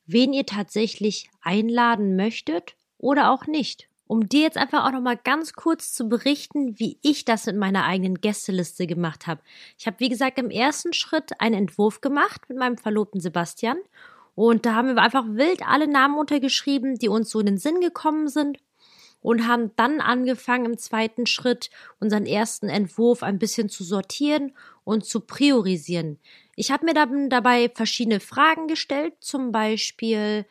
wen 0.06 0.32
ihr 0.32 0.44
tatsächlich 0.44 1.30
einladen 1.42 2.16
möchtet 2.16 2.76
oder 2.98 3.30
auch 3.30 3.46
nicht. 3.46 3.88
Um 4.06 4.28
dir 4.28 4.42
jetzt 4.42 4.58
einfach 4.58 4.86
auch 4.86 4.92
nochmal 4.92 5.18
ganz 5.22 5.54
kurz 5.54 5.92
zu 5.92 6.08
berichten, 6.08 6.78
wie 6.78 6.98
ich 7.02 7.24
das 7.24 7.46
mit 7.46 7.56
meiner 7.56 7.84
eigenen 7.84 8.20
Gästeliste 8.20 8.86
gemacht 8.86 9.26
habe. 9.26 9.40
Ich 9.78 9.86
habe, 9.86 9.98
wie 9.98 10.10
gesagt, 10.10 10.38
im 10.38 10.50
ersten 10.50 10.92
Schritt 10.92 11.40
einen 11.40 11.54
Entwurf 11.54 12.02
gemacht 12.02 12.42
mit 12.48 12.58
meinem 12.58 12.76
Verlobten 12.76 13.20
Sebastian. 13.20 13.78
Und 14.34 14.66
da 14.66 14.74
haben 14.74 14.94
wir 14.94 15.02
einfach 15.02 15.24
wild 15.26 15.66
alle 15.66 15.88
Namen 15.88 16.18
untergeschrieben, 16.18 16.96
die 16.96 17.08
uns 17.08 17.30
so 17.30 17.40
in 17.40 17.46
den 17.46 17.58
Sinn 17.58 17.80
gekommen 17.80 18.28
sind 18.28 18.58
und 19.24 19.48
haben 19.48 19.70
dann 19.76 20.02
angefangen, 20.02 20.66
im 20.66 20.76
zweiten 20.76 21.24
Schritt 21.24 21.70
unseren 21.98 22.26
ersten 22.26 22.68
Entwurf 22.68 23.22
ein 23.22 23.38
bisschen 23.38 23.70
zu 23.70 23.82
sortieren 23.82 24.52
und 24.84 25.06
zu 25.06 25.20
priorisieren. 25.20 26.18
Ich 26.56 26.70
habe 26.70 26.84
mir 26.84 26.92
dann 26.92 27.30
dabei 27.30 27.70
verschiedene 27.74 28.20
Fragen 28.20 28.68
gestellt, 28.68 29.14
zum 29.20 29.50
Beispiel, 29.50 30.44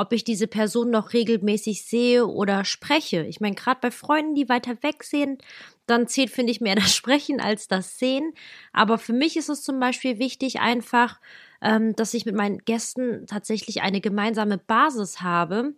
ob 0.00 0.12
ich 0.12 0.24
diese 0.24 0.46
Person 0.46 0.90
noch 0.90 1.12
regelmäßig 1.12 1.84
sehe 1.84 2.26
oder 2.26 2.64
spreche. 2.64 3.24
Ich 3.24 3.40
meine, 3.40 3.54
gerade 3.54 3.80
bei 3.82 3.90
Freunden, 3.90 4.34
die 4.34 4.48
weiter 4.48 4.82
weg 4.82 5.04
sind, 5.04 5.42
dann 5.86 6.08
zählt, 6.08 6.30
finde 6.30 6.52
ich, 6.52 6.60
mehr 6.60 6.74
das 6.76 6.94
Sprechen 6.94 7.40
als 7.40 7.68
das 7.68 7.98
Sehen. 7.98 8.32
Aber 8.72 8.96
für 8.98 9.12
mich 9.12 9.36
ist 9.36 9.50
es 9.50 9.62
zum 9.62 9.78
Beispiel 9.78 10.18
wichtig, 10.18 10.60
einfach, 10.60 11.20
ähm, 11.60 11.94
dass 11.94 12.14
ich 12.14 12.24
mit 12.24 12.34
meinen 12.34 12.58
Gästen 12.58 13.26
tatsächlich 13.26 13.82
eine 13.82 14.00
gemeinsame 14.00 14.58
Basis 14.58 15.20
habe, 15.20 15.74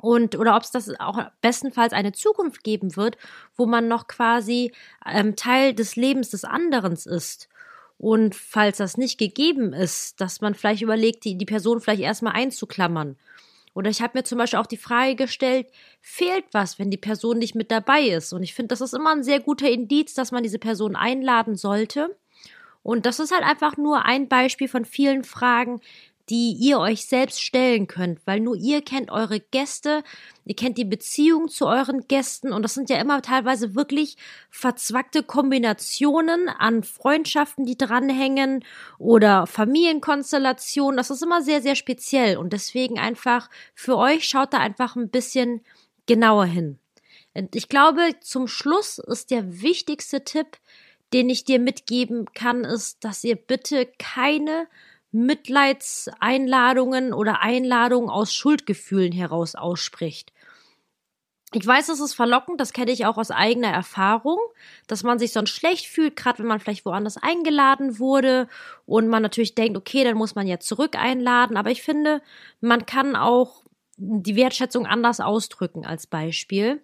und 0.00 0.36
oder 0.36 0.56
ob 0.56 0.62
es 0.62 0.70
das 0.70 0.88
auch 1.00 1.22
bestenfalls 1.42 1.92
eine 1.92 2.12
Zukunft 2.12 2.64
geben 2.64 2.96
wird, 2.96 3.18
wo 3.56 3.66
man 3.66 3.88
noch 3.88 4.06
quasi 4.06 4.72
ähm, 5.04 5.36
Teil 5.36 5.74
des 5.74 5.96
Lebens 5.96 6.30
des 6.30 6.44
anderen 6.44 6.94
ist. 6.94 7.50
Und 8.02 8.34
falls 8.34 8.78
das 8.78 8.96
nicht 8.96 9.16
gegeben 9.16 9.72
ist, 9.72 10.20
dass 10.20 10.40
man 10.40 10.56
vielleicht 10.56 10.82
überlegt, 10.82 11.24
die, 11.24 11.38
die 11.38 11.46
Person 11.46 11.80
vielleicht 11.80 12.02
erstmal 12.02 12.32
einzuklammern. 12.32 13.16
Oder 13.74 13.90
ich 13.90 14.02
habe 14.02 14.18
mir 14.18 14.24
zum 14.24 14.38
Beispiel 14.38 14.58
auch 14.58 14.66
die 14.66 14.76
Frage 14.76 15.14
gestellt, 15.14 15.68
fehlt 16.00 16.46
was, 16.50 16.80
wenn 16.80 16.90
die 16.90 16.96
Person 16.96 17.38
nicht 17.38 17.54
mit 17.54 17.70
dabei 17.70 18.00
ist? 18.00 18.32
Und 18.32 18.42
ich 18.42 18.54
finde, 18.54 18.70
das 18.70 18.80
ist 18.80 18.92
immer 18.92 19.12
ein 19.12 19.22
sehr 19.22 19.38
guter 19.38 19.70
Indiz, 19.70 20.14
dass 20.14 20.32
man 20.32 20.42
diese 20.42 20.58
Person 20.58 20.96
einladen 20.96 21.54
sollte. 21.54 22.16
Und 22.82 23.06
das 23.06 23.20
ist 23.20 23.30
halt 23.30 23.44
einfach 23.44 23.76
nur 23.76 24.04
ein 24.04 24.26
Beispiel 24.26 24.66
von 24.66 24.84
vielen 24.84 25.22
Fragen, 25.22 25.80
die 26.28 26.52
ihr 26.52 26.78
euch 26.78 27.06
selbst 27.06 27.42
stellen 27.42 27.86
könnt, 27.86 28.20
weil 28.26 28.40
nur 28.40 28.56
ihr 28.56 28.82
kennt 28.82 29.10
eure 29.10 29.40
Gäste, 29.40 30.02
ihr 30.44 30.54
kennt 30.54 30.78
die 30.78 30.84
Beziehung 30.84 31.48
zu 31.48 31.66
euren 31.66 32.06
Gästen 32.08 32.52
und 32.52 32.62
das 32.62 32.74
sind 32.74 32.90
ja 32.90 33.00
immer 33.00 33.22
teilweise 33.22 33.74
wirklich 33.74 34.16
verzwackte 34.50 35.22
Kombinationen 35.22 36.48
an 36.48 36.84
Freundschaften, 36.84 37.64
die 37.64 37.76
dranhängen 37.76 38.64
oder 38.98 39.46
Familienkonstellationen. 39.46 40.96
Das 40.96 41.10
ist 41.10 41.22
immer 41.22 41.42
sehr, 41.42 41.60
sehr 41.60 41.74
speziell 41.74 42.36
und 42.36 42.52
deswegen 42.52 42.98
einfach 42.98 43.50
für 43.74 43.96
euch 43.96 44.28
schaut 44.28 44.52
da 44.52 44.58
einfach 44.58 44.96
ein 44.96 45.10
bisschen 45.10 45.62
genauer 46.06 46.46
hin. 46.46 46.78
Und 47.34 47.56
ich 47.56 47.68
glaube, 47.68 48.14
zum 48.20 48.46
Schluss 48.46 48.98
ist 48.98 49.30
der 49.30 49.62
wichtigste 49.62 50.24
Tipp, 50.24 50.58
den 51.12 51.30
ich 51.30 51.44
dir 51.44 51.58
mitgeben 51.58 52.26
kann, 52.34 52.64
ist, 52.64 53.04
dass 53.04 53.24
ihr 53.24 53.36
bitte 53.36 53.88
keine 53.98 54.66
Mitleidseinladungen 55.12 57.12
oder 57.12 57.42
Einladungen 57.42 58.10
aus 58.10 58.34
Schuldgefühlen 58.34 59.12
heraus 59.12 59.54
ausspricht. 59.54 60.32
Ich 61.54 61.66
weiß, 61.66 61.88
das 61.88 62.00
ist 62.00 62.14
verlockend, 62.14 62.60
das 62.60 62.72
kenne 62.72 62.92
ich 62.92 63.04
auch 63.04 63.18
aus 63.18 63.30
eigener 63.30 63.68
Erfahrung, 63.68 64.38
dass 64.86 65.02
man 65.02 65.18
sich 65.18 65.32
sonst 65.32 65.50
schlecht 65.50 65.86
fühlt, 65.86 66.16
gerade 66.16 66.38
wenn 66.38 66.46
man 66.46 66.60
vielleicht 66.60 66.86
woanders 66.86 67.18
eingeladen 67.18 67.98
wurde 67.98 68.48
und 68.86 69.08
man 69.08 69.22
natürlich 69.22 69.54
denkt, 69.54 69.76
okay, 69.76 70.02
dann 70.02 70.16
muss 70.16 70.34
man 70.34 70.46
ja 70.46 70.60
zurück 70.60 70.96
einladen, 70.96 71.58
aber 71.58 71.70
ich 71.70 71.82
finde, 71.82 72.22
man 72.62 72.86
kann 72.86 73.16
auch 73.16 73.64
die 73.98 74.34
Wertschätzung 74.34 74.86
anders 74.86 75.20
ausdrücken 75.20 75.84
als 75.84 76.06
Beispiel. 76.06 76.80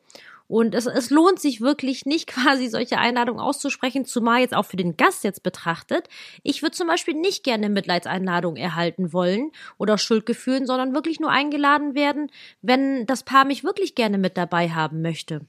Und 0.48 0.74
es, 0.74 0.86
es 0.86 1.10
lohnt 1.10 1.38
sich 1.38 1.60
wirklich 1.60 2.06
nicht, 2.06 2.26
quasi 2.28 2.68
solche 2.68 2.98
Einladungen 2.98 3.40
auszusprechen, 3.40 4.04
zumal 4.04 4.40
jetzt 4.40 4.54
auch 4.54 4.64
für 4.64 4.76
den 4.76 4.96
Gast 4.96 5.22
jetzt 5.22 5.42
betrachtet. 5.42 6.08
Ich 6.42 6.62
würde 6.62 6.76
zum 6.76 6.88
Beispiel 6.88 7.14
nicht 7.14 7.44
gerne 7.44 7.68
Mitleidseinladung 7.68 8.56
erhalten 8.56 9.12
wollen 9.12 9.52
oder 9.76 9.98
Schuldgefühlen, 9.98 10.66
sondern 10.66 10.94
wirklich 10.94 11.20
nur 11.20 11.30
eingeladen 11.30 11.94
werden, 11.94 12.30
wenn 12.62 13.06
das 13.06 13.22
Paar 13.22 13.44
mich 13.44 13.62
wirklich 13.62 13.94
gerne 13.94 14.18
mit 14.18 14.36
dabei 14.36 14.70
haben 14.70 15.02
möchte. 15.02 15.42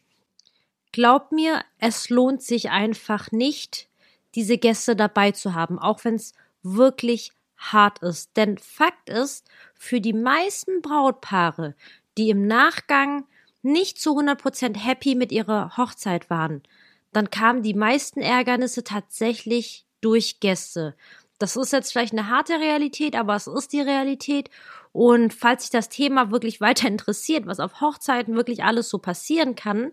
Glaub 0.92 1.32
mir, 1.32 1.64
es 1.80 2.10
lohnt 2.10 2.42
sich 2.42 2.70
einfach 2.70 3.32
nicht, 3.32 3.88
diese 4.36 4.58
Gäste 4.58 4.96
dabei 4.96 5.32
zu 5.32 5.54
haben, 5.54 5.80
auch 5.80 6.04
wenn 6.04 6.16
es 6.16 6.34
wirklich 6.62 7.32
hart 7.58 8.00
ist. 8.00 8.36
Denn 8.38 8.58
Fakt 8.58 9.10
ist, 9.10 9.48
für 9.76 10.02
die 10.02 10.14
meisten 10.14 10.82
Brautpaare, 10.82 11.76
die 12.18 12.30
im 12.30 12.48
Nachgang 12.48 13.26
nicht 13.62 14.00
zu 14.00 14.18
100% 14.18 14.78
happy 14.78 15.16
mit 15.16 15.32
ihrer 15.32 15.78
Hochzeit 15.78 16.30
waren, 16.30 16.64
dann 17.12 17.30
kamen 17.30 17.64
die 17.64 17.74
meisten 17.74 18.22
Ärgernisse 18.22 18.84
tatsächlich 18.84 19.86
durch 20.02 20.40
Gäste. 20.40 20.96
Das 21.40 21.56
ist 21.56 21.72
jetzt 21.72 21.92
vielleicht 21.92 22.14
eine 22.14 22.30
harte 22.30 22.60
Realität, 22.60 23.16
aber 23.16 23.36
es 23.36 23.48
ist 23.48 23.74
die 23.74 23.82
Realität. 23.82 24.50
Und 24.92 25.34
falls 25.34 25.64
sich 25.64 25.72
das 25.72 25.90
Thema 25.90 26.32
wirklich 26.32 26.62
weiter 26.62 26.88
interessiert, 26.88 27.48
was 27.48 27.60
auf 27.60 27.82
Hochzeiten 27.82 28.36
wirklich 28.36 28.64
alles 28.64 28.90
so 28.90 28.98
passieren 28.98 29.56
kann, 29.56 29.92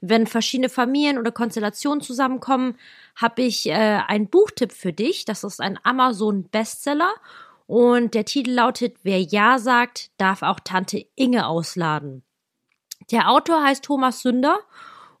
wenn 0.00 0.26
verschiedene 0.26 0.68
Familien 0.68 1.18
oder 1.18 1.32
Konstellationen 1.32 2.00
zusammenkommen, 2.00 2.76
habe 3.14 3.42
ich 3.42 3.66
äh, 3.66 3.72
einen 3.72 4.28
Buchtipp 4.28 4.72
für 4.72 4.92
dich. 4.92 5.24
Das 5.24 5.42
ist 5.42 5.60
ein 5.60 5.78
Amazon-Bestseller 5.82 7.12
und 7.66 8.14
der 8.14 8.24
Titel 8.24 8.50
lautet 8.50 8.96
Wer 9.02 9.20
Ja 9.20 9.58
sagt, 9.58 10.10
darf 10.18 10.42
auch 10.42 10.60
Tante 10.60 11.06
Inge 11.14 11.46
ausladen. 11.46 12.22
Der 13.10 13.30
Autor 13.30 13.62
heißt 13.62 13.84
Thomas 13.84 14.22
Sünder 14.22 14.58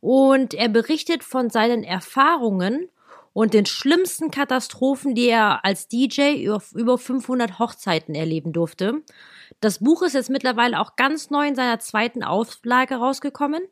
und 0.00 0.54
er 0.54 0.68
berichtet 0.68 1.22
von 1.22 1.50
seinen 1.50 1.84
Erfahrungen 1.84 2.88
und 3.32 3.54
den 3.54 3.66
schlimmsten 3.66 4.30
Katastrophen, 4.30 5.14
die 5.14 5.28
er 5.28 5.64
als 5.64 5.88
DJ 5.88 6.50
auf 6.50 6.72
über 6.72 6.98
500 6.98 7.58
Hochzeiten 7.58 8.14
erleben 8.14 8.52
durfte. 8.52 9.02
Das 9.60 9.78
Buch 9.80 10.02
ist 10.02 10.14
jetzt 10.14 10.30
mittlerweile 10.30 10.80
auch 10.80 10.96
ganz 10.96 11.30
neu 11.30 11.46
in 11.46 11.54
seiner 11.54 11.78
zweiten 11.78 12.24
Auflage 12.24 12.96
rausgekommen 12.96 13.62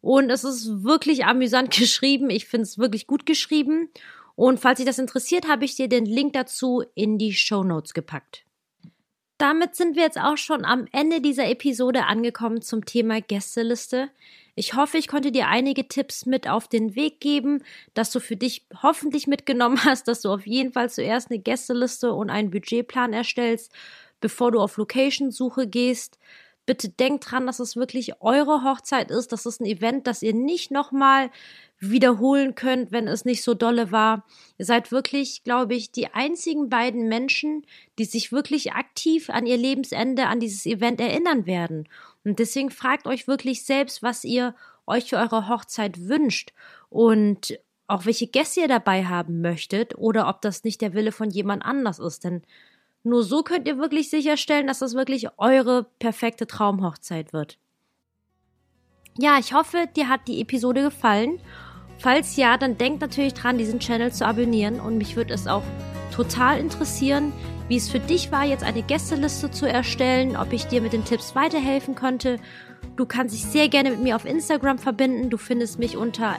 und 0.00 0.30
es 0.30 0.44
ist 0.44 0.82
wirklich 0.82 1.24
amüsant 1.24 1.70
geschrieben. 1.76 2.30
Ich 2.30 2.46
finde 2.46 2.64
es 2.64 2.78
wirklich 2.78 3.06
gut 3.06 3.26
geschrieben. 3.26 3.90
Und 4.34 4.60
falls 4.60 4.78
dich 4.78 4.86
das 4.86 4.98
interessiert, 4.98 5.46
habe 5.46 5.66
ich 5.66 5.76
dir 5.76 5.88
den 5.88 6.06
Link 6.06 6.32
dazu 6.32 6.82
in 6.94 7.18
die 7.18 7.34
Show 7.34 7.62
Notes 7.62 7.92
gepackt 7.92 8.44
damit 9.42 9.74
sind 9.74 9.96
wir 9.96 10.04
jetzt 10.04 10.20
auch 10.20 10.36
schon 10.36 10.64
am 10.64 10.86
Ende 10.92 11.20
dieser 11.20 11.48
Episode 11.48 12.06
angekommen 12.06 12.62
zum 12.62 12.84
Thema 12.84 13.20
Gästeliste. 13.20 14.08
Ich 14.54 14.74
hoffe, 14.74 14.98
ich 14.98 15.08
konnte 15.08 15.32
dir 15.32 15.48
einige 15.48 15.88
Tipps 15.88 16.26
mit 16.26 16.48
auf 16.48 16.68
den 16.68 16.94
Weg 16.94 17.18
geben, 17.18 17.64
dass 17.92 18.12
du 18.12 18.20
für 18.20 18.36
dich 18.36 18.64
hoffentlich 18.84 19.26
mitgenommen 19.26 19.80
hast, 19.84 20.06
dass 20.06 20.20
du 20.20 20.30
auf 20.30 20.46
jeden 20.46 20.72
Fall 20.72 20.90
zuerst 20.90 21.32
eine 21.32 21.40
Gästeliste 21.40 22.12
und 22.12 22.30
einen 22.30 22.50
Budgetplan 22.50 23.12
erstellst, 23.12 23.72
bevor 24.20 24.52
du 24.52 24.60
auf 24.60 24.76
Location-Suche 24.76 25.66
gehst. 25.66 26.20
Bitte 26.64 26.88
denkt 26.88 27.30
dran, 27.30 27.46
dass 27.46 27.58
es 27.58 27.74
wirklich 27.74 28.20
eure 28.20 28.62
Hochzeit 28.62 29.10
ist. 29.10 29.32
Das 29.32 29.46
ist 29.46 29.60
ein 29.60 29.66
Event, 29.66 30.06
das 30.06 30.22
ihr 30.22 30.32
nicht 30.32 30.70
nochmal 30.70 31.30
wiederholen 31.80 32.54
könnt, 32.54 32.92
wenn 32.92 33.08
es 33.08 33.24
nicht 33.24 33.42
so 33.42 33.54
dolle 33.54 33.90
war. 33.90 34.24
Ihr 34.58 34.66
seid 34.66 34.92
wirklich, 34.92 35.42
glaube 35.42 35.74
ich, 35.74 35.90
die 35.90 36.06
einzigen 36.14 36.68
beiden 36.68 37.08
Menschen, 37.08 37.66
die 37.98 38.04
sich 38.04 38.30
wirklich 38.30 38.72
aktiv 38.74 39.28
an 39.30 39.46
ihr 39.46 39.56
Lebensende, 39.56 40.28
an 40.28 40.38
dieses 40.38 40.64
Event 40.64 41.00
erinnern 41.00 41.46
werden. 41.46 41.88
Und 42.24 42.38
deswegen 42.38 42.70
fragt 42.70 43.08
euch 43.08 43.26
wirklich 43.26 43.64
selbst, 43.64 44.02
was 44.04 44.22
ihr 44.22 44.54
euch 44.86 45.10
für 45.10 45.16
eure 45.16 45.48
Hochzeit 45.48 46.08
wünscht 46.08 46.52
und 46.88 47.58
auch 47.88 48.06
welche 48.06 48.28
Gäste 48.28 48.60
ihr 48.60 48.68
dabei 48.68 49.04
haben 49.04 49.40
möchtet 49.40 49.98
oder 49.98 50.28
ob 50.28 50.40
das 50.40 50.64
nicht 50.64 50.80
der 50.80 50.94
Wille 50.94 51.12
von 51.12 51.30
jemand 51.30 51.64
anders 51.64 51.98
ist. 51.98 52.24
Denn 52.24 52.42
nur 53.04 53.22
so 53.22 53.42
könnt 53.42 53.66
ihr 53.66 53.78
wirklich 53.78 54.10
sicherstellen, 54.10 54.66
dass 54.66 54.80
das 54.80 54.94
wirklich 54.94 55.28
eure 55.38 55.86
perfekte 55.98 56.46
Traumhochzeit 56.46 57.32
wird. 57.32 57.58
Ja, 59.18 59.38
ich 59.38 59.52
hoffe, 59.52 59.88
dir 59.94 60.08
hat 60.08 60.26
die 60.28 60.40
Episode 60.40 60.82
gefallen 60.82 61.40
Falls 62.02 62.34
ja, 62.34 62.56
dann 62.56 62.78
denkt 62.78 63.00
natürlich 63.00 63.32
dran, 63.32 63.58
diesen 63.58 63.78
Channel 63.78 64.12
zu 64.12 64.26
abonnieren 64.26 64.80
und 64.80 64.98
mich 64.98 65.14
würde 65.14 65.32
es 65.34 65.46
auch 65.46 65.62
total 66.12 66.58
interessieren, 66.58 67.32
wie 67.68 67.76
es 67.76 67.88
für 67.88 68.00
dich 68.00 68.32
war, 68.32 68.44
jetzt 68.44 68.64
eine 68.64 68.82
Gästeliste 68.82 69.52
zu 69.52 69.66
erstellen, 69.66 70.36
ob 70.36 70.52
ich 70.52 70.66
dir 70.66 70.82
mit 70.82 70.92
den 70.92 71.04
Tipps 71.04 71.36
weiterhelfen 71.36 71.94
konnte. 71.94 72.40
Du 72.96 73.06
kannst 73.06 73.36
dich 73.36 73.44
sehr 73.44 73.68
gerne 73.68 73.92
mit 73.92 74.02
mir 74.02 74.16
auf 74.16 74.24
Instagram 74.24 74.78
verbinden. 74.78 75.30
Du 75.30 75.36
findest 75.36 75.78
mich 75.78 75.96
unter 75.96 76.36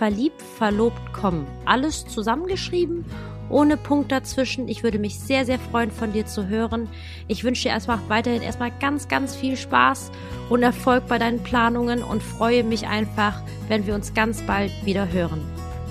verliebtverlobt.com. 0.00 1.10
verliebtverlobt.com. 1.20 1.46
Alles 1.66 2.06
zusammengeschrieben 2.06 3.04
ohne 3.50 3.76
Punkt 3.76 4.12
dazwischen. 4.12 4.68
Ich 4.68 4.82
würde 4.82 4.98
mich 4.98 5.18
sehr, 5.18 5.44
sehr 5.44 5.58
freuen, 5.58 5.90
von 5.90 6.12
dir 6.12 6.24
zu 6.24 6.46
hören. 6.46 6.88
Ich 7.26 7.44
wünsche 7.44 7.64
dir 7.64 7.70
erstmal 7.70 7.98
weiterhin 8.08 8.42
erstmal 8.42 8.70
ganz, 8.80 9.08
ganz 9.08 9.34
viel 9.34 9.56
Spaß 9.56 10.10
und 10.48 10.62
Erfolg 10.62 11.08
bei 11.08 11.18
deinen 11.18 11.42
Planungen 11.42 12.02
und 12.02 12.22
freue 12.22 12.64
mich 12.64 12.86
einfach, 12.86 13.42
wenn 13.68 13.86
wir 13.86 13.94
uns 13.94 14.14
ganz 14.14 14.40
bald 14.42 14.70
wieder 14.84 15.10
hören. 15.12 15.42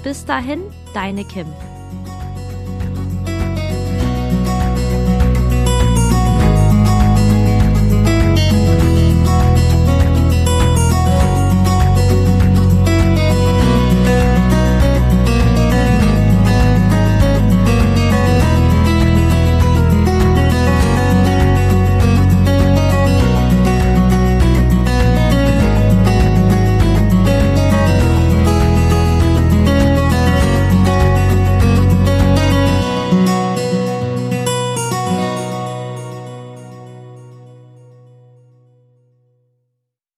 Bis 0.03 0.25
dahin, 0.25 0.61
deine 0.93 1.25
Kim. 1.25 1.47